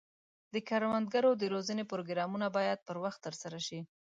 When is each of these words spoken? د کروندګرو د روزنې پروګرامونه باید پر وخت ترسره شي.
د 0.53 0.55
کروندګرو 0.69 1.31
د 1.37 1.43
روزنې 1.53 1.83
پروګرامونه 1.91 2.47
باید 2.57 2.79
پر 2.87 2.95
وخت 3.03 3.19
ترسره 3.25 3.59
شي. 3.67 3.79